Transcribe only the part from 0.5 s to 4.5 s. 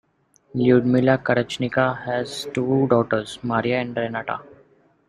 Lyudmila Karachkina has two daughters, Maria and Renata.